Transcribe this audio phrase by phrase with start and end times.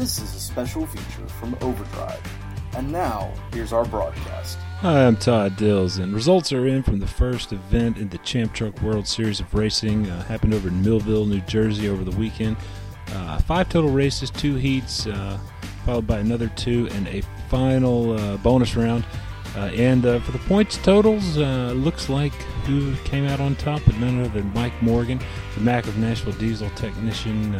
[0.00, 2.22] This is a special feature from Overdrive.
[2.74, 4.56] And now, here's our broadcast.
[4.78, 8.54] Hi, I'm Todd Dills, and results are in from the first event in the Champ
[8.54, 10.08] Truck World Series of Racing.
[10.08, 12.56] Uh, happened over in Millville, New Jersey over the weekend.
[13.12, 15.38] Uh, five total races, two heats, uh,
[15.84, 17.20] followed by another two, and a
[17.50, 19.04] final uh, bonus round.
[19.54, 22.32] Uh, and uh, for the points totals, looks like
[22.64, 25.20] who came out on top, but none other than Mike Morgan,
[25.56, 27.54] the Mack of Nashville diesel technician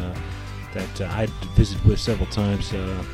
[0.75, 3.05] that uh, I visited with several times uh,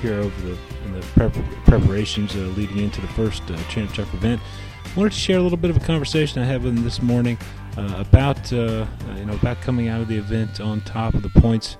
[0.00, 0.56] here over the
[0.92, 1.32] the prep-
[1.64, 4.40] preparations uh, leading into the first uh, Champ Truck event.
[4.96, 7.38] Wanted to share a little bit of a conversation I had with him this morning
[7.76, 8.86] uh, about uh,
[9.16, 11.76] you know about coming out of the event on top of the points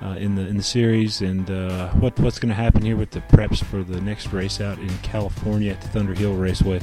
[0.00, 1.48] uh, in the in the series and
[2.00, 4.90] what what's going to happen here with the preps for the next race out in
[4.98, 6.80] California at the Thunderhill Raceway.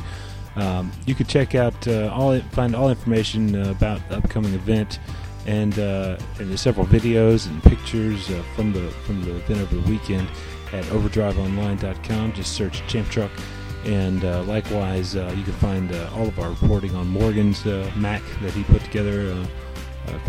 [0.55, 4.99] Um, you can check out all find all information about the upcoming event
[5.45, 9.75] and uh, and there's several videos and pictures uh, from the from the event over
[9.75, 10.27] the weekend
[10.73, 12.33] at overdriveonline.com.
[12.33, 13.31] Just search Champ Truck.
[13.85, 17.89] And uh, likewise, uh, you can find uh, all of our reporting on Morgan's uh,
[17.95, 19.33] Mack that he put together.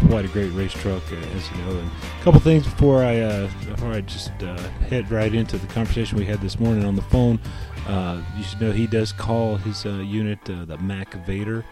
[0.09, 1.78] Quite a great race truck, uh, as you know.
[1.78, 4.56] And a couple things before I uh, before I just uh,
[4.89, 7.39] head right into the conversation we had this morning on the phone.
[7.86, 11.64] Uh, you should know he does call his uh, unit uh, the Mack Vader.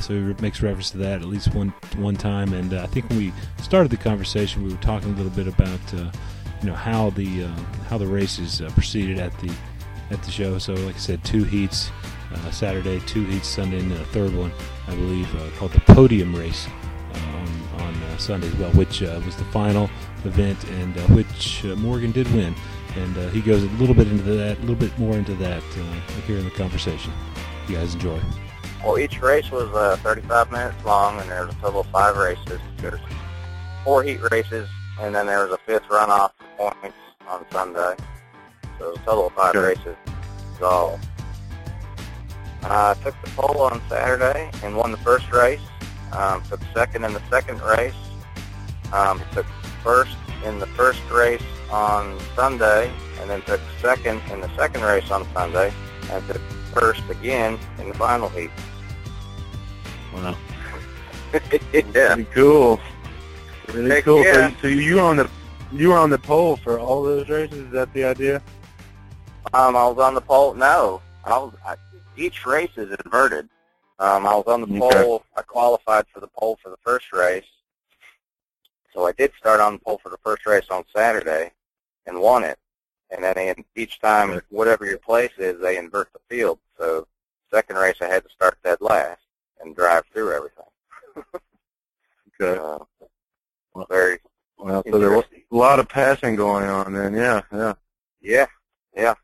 [0.00, 3.18] So he makes reference to that at least one one time, and I think when
[3.18, 7.44] we started the conversation, we were talking a little bit about you know how the
[7.88, 9.52] how the races proceeded at the
[10.10, 10.58] at the show.
[10.58, 11.90] So, like I said, two heats
[12.50, 14.52] Saturday, two heats Sunday, and then a third one,
[14.86, 16.68] I believe, called the Podium Race
[18.20, 19.90] Sunday as well, which uh, was the final
[20.24, 22.54] event, and uh, which uh, Morgan did win.
[22.96, 25.62] And uh, he goes a little bit into that, a little bit more into that
[25.62, 25.82] uh,
[26.26, 27.12] here in the conversation.
[27.68, 28.20] You guys enjoy.
[28.84, 32.16] Well, each race was uh, 35 minutes long, and there was a total of five
[32.16, 32.60] races.
[32.78, 33.00] There's
[33.82, 34.68] four heat races,
[35.00, 37.94] and then there was a fifth runoff for points on Sunday.
[38.78, 39.66] So it was a total of five Okay.
[39.80, 39.96] races.
[40.60, 40.98] So
[42.62, 45.60] uh, I took the pole on Saturday and won the first race.
[46.12, 47.94] Um, took second in the second race.
[48.94, 49.46] Um, took
[49.82, 52.90] first in the first race on Sunday,
[53.20, 55.72] and then took second in the second race on Sunday,
[56.10, 56.40] and took
[56.72, 58.50] first again in the final heat.
[60.14, 60.36] Wow.
[61.72, 62.14] yeah.
[62.14, 62.78] Pretty cool.
[63.72, 64.22] Really Heck cool.
[64.24, 64.50] yeah.
[64.50, 65.28] So, so you were on the
[65.72, 67.58] you were on the pole for all those races.
[67.58, 68.40] Is that the idea?
[69.52, 70.54] Um, I was on the pole.
[70.54, 71.52] No, I was.
[71.66, 71.74] I,
[72.16, 73.48] each race is inverted.
[73.98, 75.02] Um, I was on the Okay.
[75.02, 75.24] pole.
[75.36, 77.44] I qualified for the pole for the first race,
[78.94, 81.50] so I did start on the pole for the first race on Saturday,
[82.06, 82.58] and won it.
[83.10, 86.58] And then they, each time, whatever your place is, they invert the field.
[86.78, 87.06] So
[87.52, 89.20] second race, I had to start dead last
[89.60, 90.64] and drive through everything.
[92.40, 92.58] Okay.
[92.60, 92.78] Uh,
[93.74, 94.18] Well, very
[94.58, 97.14] Well, so there was a lot of passing going on then.
[97.14, 97.74] Yeah, yeah.
[98.20, 98.46] Yeah,
[98.96, 99.14] yeah.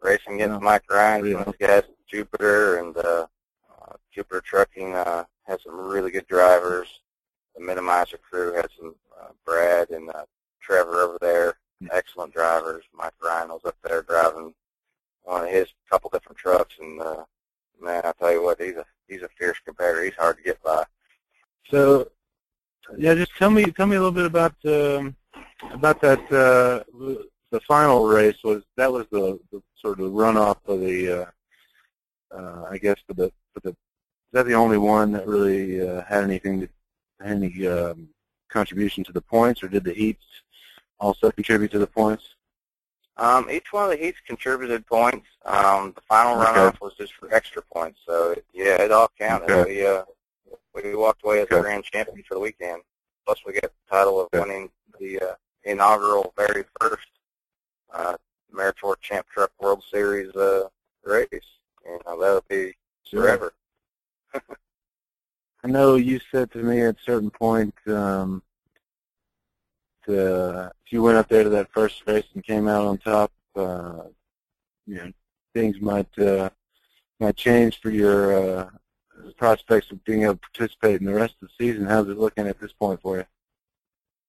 [0.00, 0.58] Racing against Yeah.
[0.64, 3.26] Mike Ryan, of these guys, Jupiter and uh,
[3.82, 6.86] uh, Jupiter Trucking uh, has some really good drivers.
[7.56, 10.24] The Minimizer crew has some uh, Brad and uh,
[10.60, 11.58] Trevor over there,
[11.90, 12.84] excellent drivers.
[12.94, 14.52] Mike Ryan was up there driving
[15.22, 17.24] one of his couple different trucks, and uh,
[17.80, 20.04] man, I tell you what, he's a he's a fierce competitor.
[20.04, 20.84] He's hard to get by.
[21.70, 22.10] So,
[22.96, 25.16] yeah, just tell me tell me a little bit about um,
[25.72, 26.20] about that.
[26.30, 26.84] Uh,
[27.52, 31.22] the final race was that was the, the sort of runoff of the.
[31.22, 31.26] Uh,
[32.36, 33.70] uh, I guess for the for the.
[33.70, 36.68] Is that the only one that really uh, had anything to,
[37.24, 38.08] any um,
[38.48, 40.24] contribution to the points, or did the heats
[40.98, 42.24] also contribute to the points?
[43.18, 45.26] Um, each one of the heats contributed points.
[45.44, 46.50] Um, the final Okay.
[46.50, 48.00] runoff was just for extra points.
[48.04, 49.50] So yeah, it all counted.
[49.50, 49.76] Okay.
[49.76, 50.02] We uh,
[50.74, 51.62] we walked away as the Okay.
[51.62, 52.82] grand champion for the weekend.
[53.24, 55.34] Plus, we got the title of winning the uh,
[55.64, 57.08] inaugural, very first
[57.92, 58.16] uh,
[58.54, 60.68] Meritor Champ Truck World Series uh,
[61.02, 61.26] race.
[61.84, 62.74] You know, that'll be
[63.10, 63.54] forever.
[65.64, 68.42] I know you said to me at a certain point um,
[70.06, 73.32] to, if you went up there to that first race and came out on top,
[73.56, 74.02] uh,
[74.86, 75.12] you know,
[75.54, 76.50] things might uh,
[77.18, 78.70] might change for your uh,
[79.36, 81.86] prospects of being able to participate in the rest of the season.
[81.86, 83.24] How's it looking at this point for you?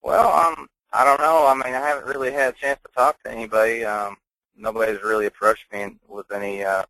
[0.02, 1.46] Well, um, I don't know.
[1.48, 3.84] I mean, I haven't really had a chance to talk to anybody.
[3.84, 4.16] Um,
[4.56, 6.84] nobody's really approached me with any uh,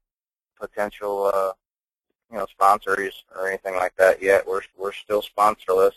[0.60, 1.52] potential, uh,
[2.32, 4.48] you know, sponsors or anything like that yet.
[4.48, 5.94] We're we're still sponsorless.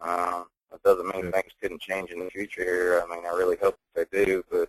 [0.00, 2.62] Um, that doesn't mean things couldn't change in the future.
[2.62, 3.02] Here.
[3.04, 4.68] I mean, I really hope they do, but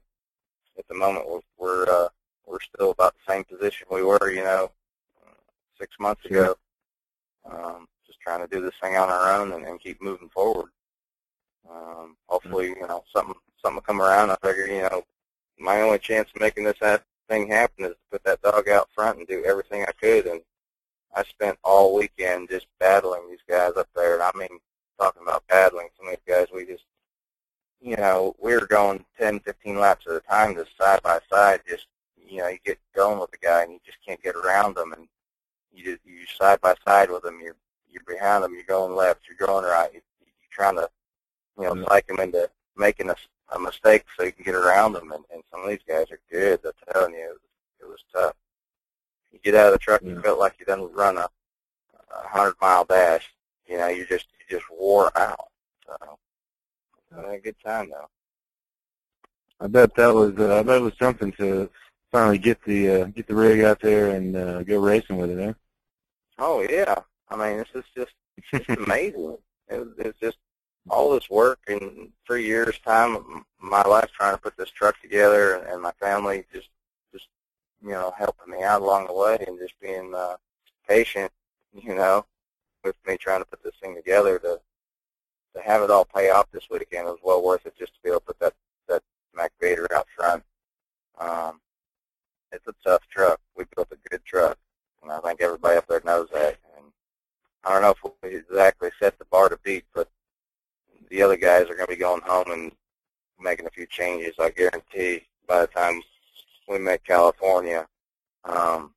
[0.78, 2.10] at the moment we're we're uh,
[2.46, 4.72] we're still about the same position we were, you know,
[5.80, 6.56] six months ago.
[7.50, 10.70] Um, just trying to do this thing on our own and, and keep moving forward.
[11.70, 14.32] Um, hopefully, you know, something something will come around.
[14.32, 15.04] I figured, you know,
[15.60, 16.78] my only chance of making this
[17.30, 20.28] thing happen is to put that dog out front and do everything I could.
[20.28, 20.42] And
[21.16, 24.14] I spent all weekend just battling these guys up there.
[24.16, 24.60] And I mean,
[25.00, 26.86] talking about battling, some of these guys, we just,
[27.82, 31.62] you know, we were going 10, 15 laps at a time, just side by side.
[31.68, 34.76] Just, you know, you get going with the guy and you just can't get around
[34.76, 34.94] them.
[34.94, 35.08] And
[35.74, 37.40] you just, you side by side with them.
[37.42, 37.56] You're,
[37.90, 38.54] you're behind them.
[38.54, 39.22] You're going left.
[39.28, 39.90] You're going right.
[39.92, 40.90] You're, you're trying to,
[41.58, 41.86] you know, mm-hmm.
[41.90, 43.16] psych them into making a,
[43.54, 45.12] a mistake so you can get around them.
[45.12, 46.60] And, and some of these guys are good.
[46.66, 47.40] I'm telling you, it was,
[47.82, 48.36] it was tough.
[49.32, 50.12] You get out of the truck, yeah.
[50.12, 51.28] you felt like you done run a,
[51.94, 53.34] a hundred mile dash.
[53.68, 55.48] You know, you just you just wore out.
[55.86, 56.18] So,
[57.18, 58.08] a good time though.
[59.60, 61.70] I bet that was uh, I bet it was something to
[62.12, 65.44] finally get the uh, get the rig out there and uh, go racing with it,
[65.44, 65.54] huh?
[66.40, 66.96] Oh yeah,
[67.30, 69.38] I mean this is just it's just amazing.
[69.70, 70.38] It, it's just
[70.90, 73.26] all this work in three years' time, of
[73.62, 76.70] my life trying to put this truck together, and, and my family just
[77.84, 80.36] you know helping me out along the way, and just being uh,
[80.88, 81.32] patient,
[81.74, 82.26] you know,
[82.84, 84.60] with me trying to put this thing together to
[85.56, 87.06] to have it all pay off this weekend.
[87.06, 88.54] Was well worth it just to be able to put that
[88.88, 89.04] that
[89.36, 90.44] Mack Vader out front.
[91.20, 91.60] Um,
[92.52, 93.40] it's a tough truck.
[93.56, 94.58] We built a good truck,
[95.02, 96.58] and I think everybody up there knows that.
[96.76, 96.86] And
[97.64, 100.10] I don't know if we exactly set the bar to beat, but
[101.10, 102.72] the other guys are going to be going home and
[103.40, 104.36] making a few changes.
[104.40, 106.02] I guarantee by the time
[106.72, 107.88] we make California,
[108.46, 108.94] um,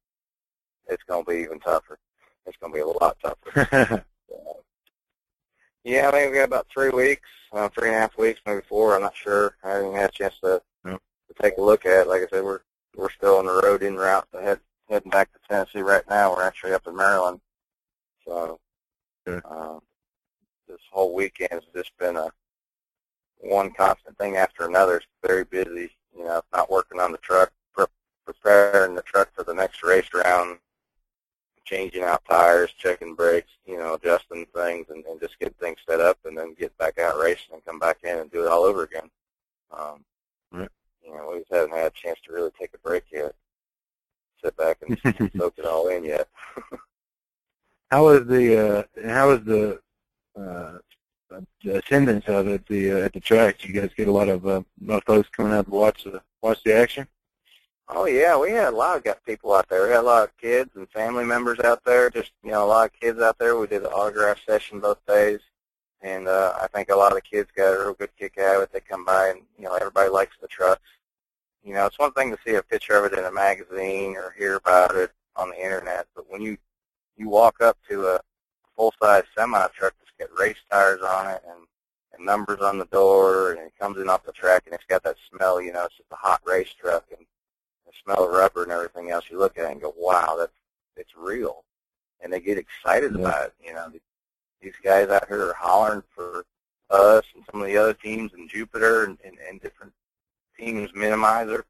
[0.89, 1.99] it's going to be even tougher.
[2.47, 4.05] It's going to be a lot tougher.
[5.85, 8.61] yeah, I think we got about three weeks, uh, three and a half weeks, maybe
[8.69, 8.95] four.
[8.95, 9.57] I'm not sure.
[9.65, 10.99] I haven't had a chance to, to
[11.43, 12.09] take a look at it.
[12.09, 12.61] Like I said, we're
[12.97, 16.31] we're still on the road in route to head heading back to Tennessee right now.
[16.31, 17.41] We're actually up in Maryland,
[18.27, 18.61] so
[19.27, 19.43] sure.
[19.51, 19.81] um,
[20.69, 22.31] this whole weekend has just been a
[23.41, 24.99] one constant thing after another.
[24.99, 25.91] It's very busy.
[26.17, 27.53] You know, not working on the truck,
[28.25, 30.59] preparing the truck for the next race round,
[31.65, 36.01] changing out tires, checking brakes, you know, adjusting things, and, and just get things set
[36.01, 38.65] up, and then get back out racing and come back in and do it all
[38.65, 39.11] over again.
[39.71, 40.05] Um,
[40.53, 40.69] right.
[41.05, 43.35] You know, we just haven't had a chance to really take a break yet.
[44.43, 44.99] Sit back and
[45.37, 46.29] soak it all in yet.
[47.91, 49.81] how is the uh, how is the
[50.39, 50.79] uh,
[51.71, 53.65] attendance of it the uh, at the tracks?
[53.65, 56.05] You guys get a lot of uh, a lot of folks coming out to watch
[56.05, 57.07] the watch the action.
[57.89, 59.85] Oh yeah, we had a lot of got people out there.
[59.85, 62.09] We had a lot of kids and family members out there.
[62.11, 63.57] Just you know, a lot of kids out there.
[63.57, 65.41] We did an autograph session both days,
[66.01, 68.57] and uh, I think a lot of the kids got a real good kick out
[68.57, 68.73] of it.
[68.73, 70.89] They come by and you know everybody likes the trucks.
[71.63, 74.35] You know, it's one thing to see a picture of it in a magazine or
[74.39, 76.57] hear about it on the internet, but when you
[77.17, 78.21] you walk up to a
[78.77, 81.67] full size semi truck that's got race tires on it and
[82.17, 85.03] and numbers on the door, and it comes in off the track, and it's got
[85.03, 85.61] that smell.
[85.61, 87.27] You know, it's just a hot race truck, and
[88.03, 90.53] smell of rubber and everything else, you look at it and go, wow, that's
[90.97, 91.65] it's real,
[92.21, 93.21] and they get excited yeah.
[93.21, 93.55] about it.
[93.65, 93.91] You know,
[94.61, 96.45] these guys out here are hollering for
[96.91, 99.93] us and some of the other teams in Jupiter and, and, and different
[100.59, 101.65] teams, Minimizer.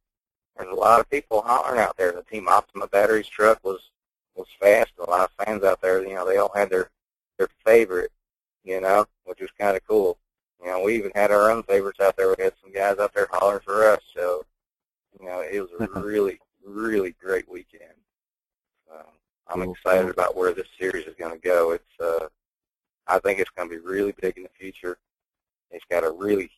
[0.56, 2.12] There's a lot of people hollering out there.
[2.12, 3.90] The Team Optima Batteries truck was
[4.36, 4.92] was fast.
[4.98, 6.90] A lot of fans out there, you know, they all had their
[7.38, 8.12] their favorite,
[8.62, 10.18] you know, which was kind of cool.
[10.62, 12.28] You know, we even had our own favorites out there.
[12.28, 14.00] We had some guys out there hollering for us.
[14.14, 14.44] So
[15.18, 17.94] you know, it was a really, really great weekend.
[18.92, 19.06] Um,
[19.48, 21.72] I'm excited about where this series is going to go.
[21.72, 22.28] It's, uh,
[23.06, 24.98] I think it's going to be really big in the future.
[25.70, 26.50] It's got a really,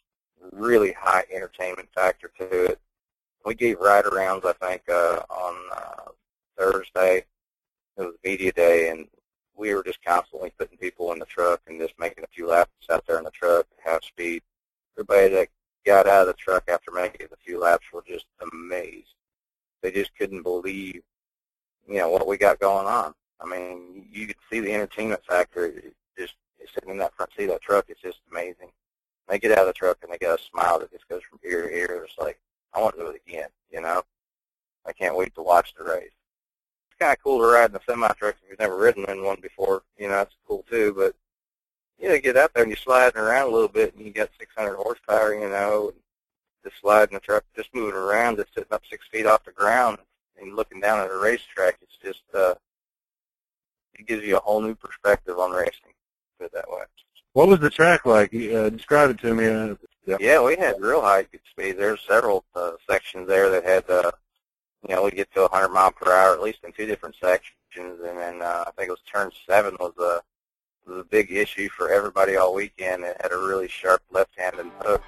[0.53, 2.81] really high entertainment factor to it.
[3.45, 6.11] We gave ride-arounds, I think, uh, on uh,
[6.59, 7.25] Thursday.
[7.97, 9.07] It was media day, and
[9.57, 12.71] we were just constantly putting people in the truck and just making a few laps
[12.91, 14.43] out there in the truck, half speed.
[14.99, 15.49] Everybody that
[15.87, 19.15] got out of the truck after making a few laps were just amazed.
[19.83, 21.03] They just couldn't believe,
[21.87, 23.15] you know, what we got going on.
[23.41, 25.73] I mean, you could see the entertainment factor.
[26.19, 26.35] Just
[26.75, 28.73] sitting in that front seat of that truck, it's just amazing.
[29.29, 31.39] They get out of the truck and they got a smile that just goes from
[31.45, 32.05] ear to ear.
[32.05, 32.39] It's like,
[32.75, 33.49] I want to do it again.
[33.71, 34.03] You know,
[34.85, 36.11] I can't wait to watch the race.
[36.91, 39.25] It's kind of cool to ride in a semi truck if you've never ridden in
[39.25, 39.83] one before.
[39.99, 40.95] You know, it's cool too.
[40.97, 41.15] But
[41.99, 44.29] you know, get out there and you're sliding around a little bit, and you got
[44.39, 45.93] 600 horsepower, you know,
[46.63, 49.99] just sliding the truck, just moving around, just sitting up six feet off the ground
[50.41, 51.79] and looking down at a racetrack.
[51.81, 52.55] It's just, uh,
[53.95, 55.95] it gives you a whole new perspective on racing,
[56.39, 56.83] put it that way.
[57.33, 58.35] What was the track like?
[58.35, 59.47] Uh, describe it to me.
[59.47, 59.75] Uh,
[60.07, 60.17] yeah.
[60.21, 61.73] yeah, we had real high speed.
[61.73, 64.11] There's several uh, sections there that had, uh,
[64.89, 68.01] you know, we get to 100 mile per hour, at least in two different sections,
[68.05, 70.21] and then uh, I think it was turn seven was a uh,
[70.87, 73.03] was a big issue for everybody all weekend.
[73.03, 75.03] It had a really sharp left-handed hook,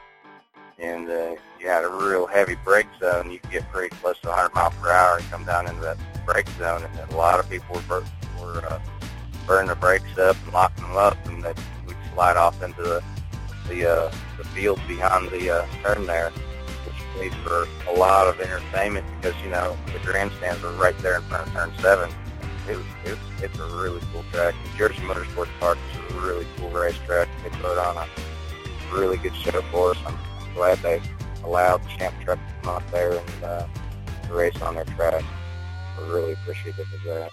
[0.78, 3.30] and uh, you had a real heavy brake zone.
[3.30, 5.98] You could get pretty close to 100 mile per hour and come down into that
[6.26, 8.04] brake zone, and a lot of people were
[8.40, 8.80] were uh,
[9.46, 13.02] burning the brakes up and locking them up, and that we'd slide off into the
[13.68, 18.40] the uh, the field behind the uh, turn there, which made for a lot of
[18.40, 22.10] entertainment because you know the grandstands were right there in front of turn seven.
[22.68, 24.54] It was, it was it's a really cool track.
[24.76, 27.28] Jersey Motorsports Park is a really cool racetrack.
[27.42, 28.06] They put on a
[28.92, 29.98] really good show for us.
[30.06, 30.18] I'm
[30.54, 31.00] glad they
[31.44, 33.66] allowed Champ Truck to come out there and uh,
[34.30, 35.24] race on their track.
[35.98, 37.30] We're really appreciative of that.